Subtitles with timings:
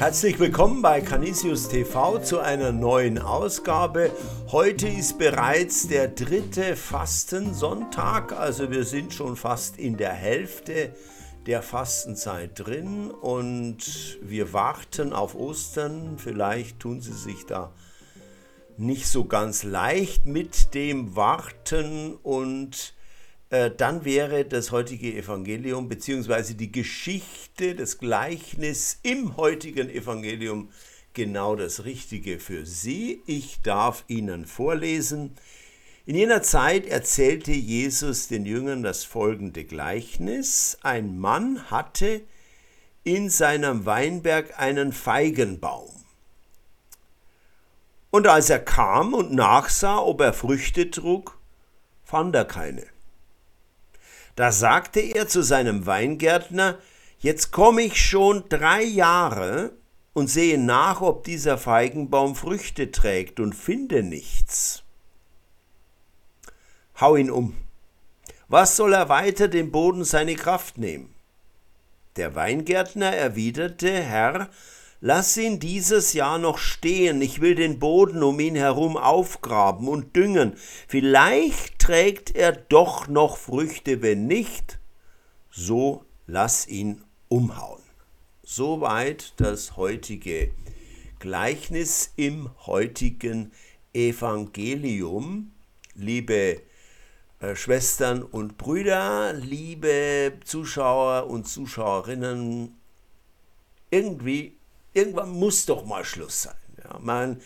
[0.00, 4.10] Herzlich willkommen bei Canisius TV zu einer neuen Ausgabe.
[4.50, 10.94] Heute ist bereits der dritte Fastensonntag, also wir sind schon fast in der Hälfte
[11.44, 16.16] der Fastenzeit drin und wir warten auf Ostern.
[16.16, 17.70] Vielleicht tun Sie sich da
[18.78, 22.94] nicht so ganz leicht mit dem Warten und
[23.50, 26.54] äh, dann wäre das heutige Evangelium bzw.
[26.54, 30.70] die Geschichte, das Gleichnis im heutigen Evangelium
[31.14, 33.22] genau das Richtige für Sie.
[33.26, 35.36] Ich darf Ihnen vorlesen.
[36.06, 40.78] In jener Zeit erzählte Jesus den Jüngern das folgende Gleichnis.
[40.82, 42.22] Ein Mann hatte
[43.02, 45.90] in seinem Weinberg einen Feigenbaum.
[48.10, 51.38] Und als er kam und nachsah, ob er Früchte trug,
[52.04, 52.86] fand er keine.
[54.40, 56.78] Da sagte er zu seinem Weingärtner,
[57.18, 59.72] Jetzt komme ich schon drei Jahre
[60.14, 64.82] und sehe nach, ob dieser Feigenbaum Früchte trägt und finde nichts.
[66.98, 67.54] Hau ihn um.
[68.48, 71.14] Was soll er weiter dem Boden seine Kraft nehmen?
[72.16, 74.48] Der Weingärtner erwiderte, Herr,
[75.02, 80.14] Lass ihn dieses Jahr noch stehen, ich will den Boden um ihn herum aufgraben und
[80.14, 80.52] düngen,
[80.88, 84.78] vielleicht trägt er doch noch Früchte, wenn nicht,
[85.50, 87.80] so lass ihn umhauen.
[88.42, 90.50] Soweit das heutige
[91.18, 93.52] Gleichnis im heutigen
[93.94, 95.52] Evangelium.
[95.94, 96.60] Liebe
[97.40, 102.76] äh, Schwestern und Brüder, liebe Zuschauer und Zuschauerinnen,
[103.90, 104.59] irgendwie
[104.92, 106.54] irgendwann muss doch mal Schluss sein.
[106.82, 107.40] Ja, man,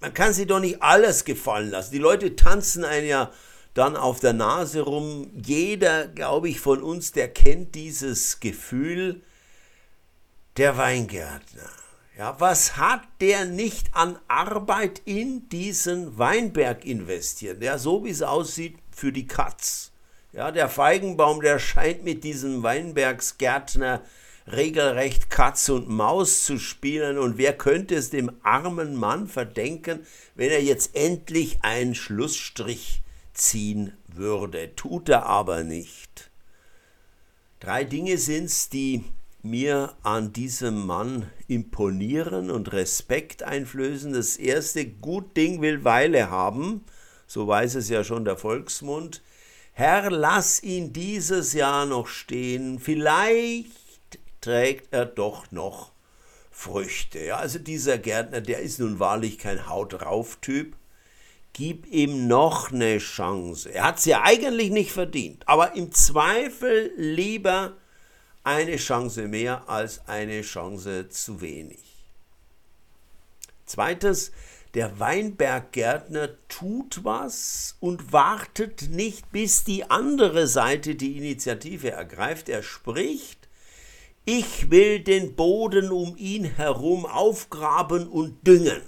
[0.00, 1.92] man kann sich doch nicht alles gefallen lassen.
[1.92, 3.30] Die Leute tanzen einen ja
[3.74, 5.30] dann auf der Nase rum.
[5.44, 9.22] Jeder, glaube ich, von uns, der kennt dieses Gefühl,
[10.56, 11.70] der Weingärtner.
[12.18, 17.62] Ja, was hat der nicht an Arbeit in diesen Weinberg investiert?
[17.62, 19.92] Ja, so wie es aussieht für die Katz.
[20.32, 24.02] Ja, der Feigenbaum, der scheint mit diesem Weinbergsgärtner
[24.46, 27.18] regelrecht Katz und Maus zu spielen.
[27.18, 30.00] Und wer könnte es dem armen Mann verdenken,
[30.34, 33.02] wenn er jetzt endlich einen Schlussstrich
[33.34, 34.74] ziehen würde?
[34.76, 36.30] Tut er aber nicht.
[37.60, 39.04] Drei Dinge sind's, die
[39.42, 44.12] mir an diesem Mann imponieren und Respekt einflößen.
[44.12, 46.84] Das erste, gut Ding will Weile haben,
[47.26, 49.22] so weiß es ja schon der Volksmund.
[49.72, 53.79] Herr, lass ihn dieses Jahr noch stehen, vielleicht
[54.40, 55.92] trägt er doch noch
[56.50, 57.20] Früchte.
[57.20, 60.76] Ja, also dieser Gärtner, der ist nun wahrlich kein Haut drauf Typ.
[61.52, 63.72] Gib ihm noch eine Chance.
[63.72, 67.76] Er hat sie ja eigentlich nicht verdient, aber im Zweifel lieber
[68.44, 71.78] eine Chance mehr als eine Chance zu wenig.
[73.66, 74.32] Zweites,
[74.74, 82.48] der Weinberggärtner tut was und wartet nicht, bis die andere Seite die Initiative ergreift.
[82.48, 83.39] Er spricht
[84.30, 88.80] ich will den Boden um ihn herum aufgraben und düngen.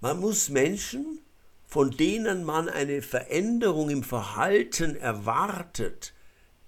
[0.00, 1.20] Man muss Menschen,
[1.64, 6.12] von denen man eine Veränderung im Verhalten erwartet,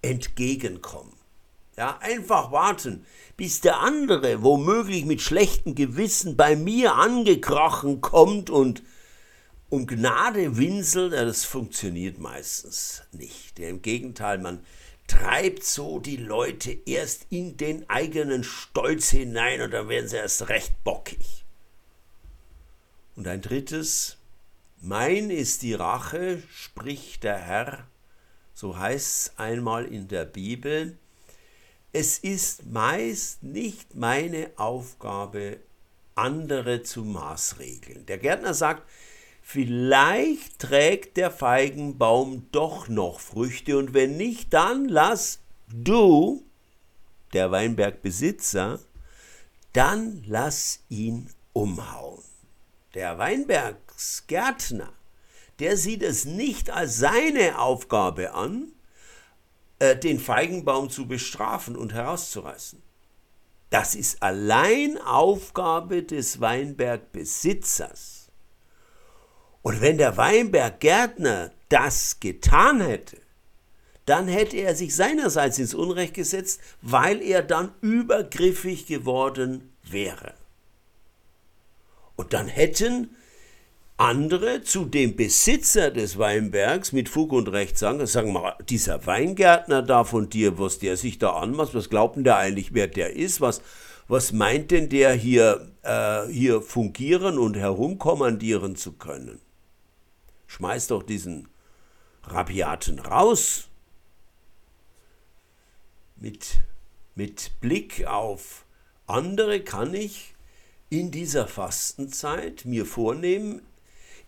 [0.01, 1.17] entgegenkommen.
[1.75, 3.05] Ja, einfach warten,
[3.35, 8.83] bis der andere womöglich mit schlechtem Gewissen bei mir angekrochen kommt und
[9.69, 13.59] um Gnade winselt, das funktioniert meistens nicht.
[13.59, 14.59] Im Gegenteil, man
[15.11, 20.47] treibt so die Leute erst in den eigenen Stolz hinein und dann werden sie erst
[20.47, 21.43] recht bockig.
[23.17, 24.17] Und ein drittes,
[24.79, 27.87] mein ist die Rache, spricht der Herr,
[28.53, 30.97] so heißt es einmal in der Bibel.
[31.91, 35.57] Es ist meist nicht meine Aufgabe,
[36.15, 38.05] andere zu maßregeln.
[38.05, 38.89] Der Gärtner sagt,
[39.41, 46.43] Vielleicht trägt der Feigenbaum doch noch Früchte und wenn nicht, dann lass du,
[47.33, 48.79] der Weinbergbesitzer,
[49.73, 52.23] dann lass ihn umhauen.
[52.93, 54.93] Der Weinbergsgärtner,
[55.59, 58.73] der sieht es nicht als seine Aufgabe an,
[59.79, 62.81] äh, den Feigenbaum zu bestrafen und herauszureißen.
[63.71, 68.20] Das ist allein Aufgabe des Weinbergbesitzers.
[69.61, 73.17] Und wenn der Weinberggärtner das getan hätte,
[74.05, 80.33] dann hätte er sich seinerseits ins Unrecht gesetzt, weil er dann übergriffig geworden wäre.
[82.15, 83.15] Und dann hätten
[83.97, 89.83] andere zu dem Besitzer des Weinbergs mit Fug und Recht sagen, sagen mal, dieser Weingärtner
[89.83, 93.15] da von dir, was der sich da anmacht, was glaubt denn der eigentlich, wer der
[93.15, 93.61] ist, was,
[94.11, 99.39] Was meint denn der hier, äh, hier fungieren und herumkommandieren zu können?
[100.51, 101.47] Schmeiß doch diesen
[102.23, 103.69] Rabiaten raus.
[106.17, 106.59] Mit,
[107.15, 108.65] mit Blick auf
[109.07, 110.35] andere kann ich
[110.89, 113.61] in dieser Fastenzeit mir vornehmen,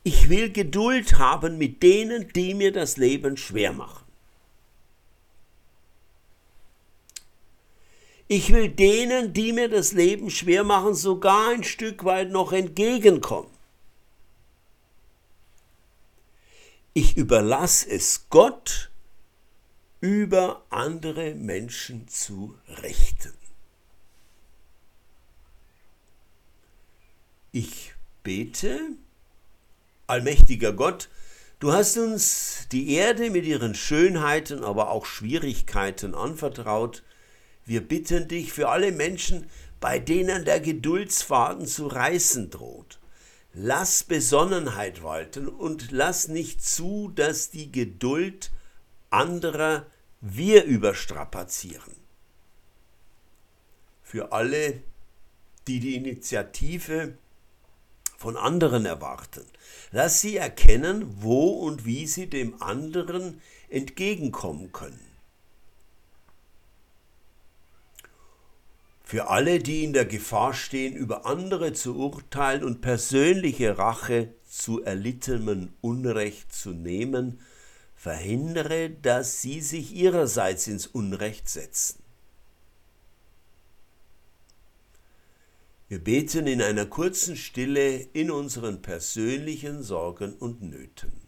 [0.03, 4.05] ich will Geduld haben mit denen, die mir das Leben schwer machen.
[8.29, 13.52] Ich will denen, die mir das Leben schwer machen, sogar ein Stück weit noch entgegenkommen.
[16.95, 18.91] Ich überlasse es Gott,
[19.99, 23.33] über andere Menschen zu richten.
[27.51, 28.79] Ich bete,
[30.05, 31.09] allmächtiger Gott,
[31.59, 37.01] du hast uns die Erde mit ihren Schönheiten, aber auch Schwierigkeiten anvertraut.
[37.65, 39.49] Wir bitten dich für alle Menschen,
[39.79, 42.99] bei denen der Geduldsfaden zu reißen droht.
[43.53, 48.51] Lass Besonnenheit walten und lass nicht zu, dass die Geduld
[49.11, 49.85] anderer
[50.21, 51.95] wir überstrapazieren.
[54.01, 54.81] Für alle,
[55.67, 57.15] die die Initiative
[58.17, 59.45] von anderen erwarten.
[59.91, 63.39] Lass sie erkennen, wo und wie sie dem anderen
[63.69, 65.12] entgegenkommen können.
[69.03, 74.81] Für alle, die in der Gefahr stehen, über andere zu urteilen und persönliche Rache zu
[74.81, 77.39] erlittenem Unrecht zu nehmen,
[77.95, 82.01] verhindere, dass sie sich ihrerseits ins Unrecht setzen.
[85.89, 91.22] Wir beten in einer kurzen Stille in unseren persönlichen Sorgen und Nöten.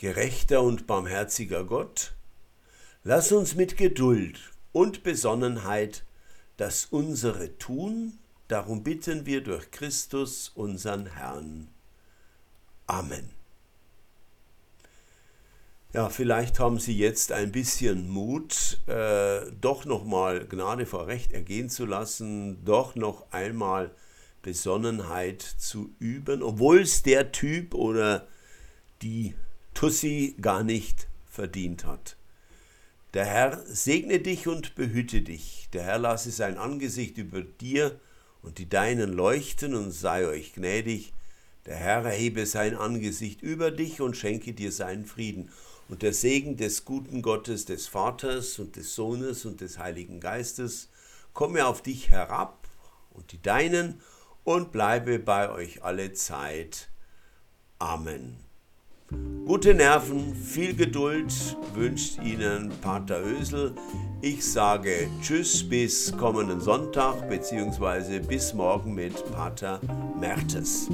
[0.00, 2.14] Gerechter und barmherziger Gott,
[3.04, 4.40] lass uns mit Geduld
[4.72, 6.04] und Besonnenheit
[6.56, 8.18] das unsere tun,
[8.48, 11.68] darum bitten wir durch Christus unseren Herrn.
[12.86, 13.28] Amen.
[15.92, 21.68] Ja, vielleicht haben Sie jetzt ein bisschen Mut, äh, doch nochmal Gnade vor Recht ergehen
[21.68, 23.94] zu lassen, doch noch einmal
[24.40, 28.26] Besonnenheit zu üben, obwohl es der Typ oder
[29.02, 29.34] die
[29.80, 32.18] Tussi gar nicht verdient hat.
[33.14, 35.70] Der Herr segne dich und behüte dich.
[35.72, 37.98] Der Herr lasse sein Angesicht über dir
[38.42, 41.14] und die Deinen leuchten und sei euch gnädig.
[41.64, 45.48] Der Herr erhebe sein Angesicht über dich und schenke dir seinen Frieden
[45.88, 50.90] und der Segen des guten Gottes, des Vaters und des Sohnes und des Heiligen Geistes
[51.32, 52.68] komme auf dich herab
[53.12, 54.02] und die Deinen
[54.44, 56.90] und bleibe bei euch alle Zeit.
[57.78, 58.49] Amen.
[59.50, 63.74] Gute Nerven, viel Geduld wünscht Ihnen Pater Ösel.
[64.22, 68.20] Ich sage Tschüss bis kommenden Sonntag bzw.
[68.20, 69.80] bis morgen mit Pater
[70.20, 70.86] Mertes.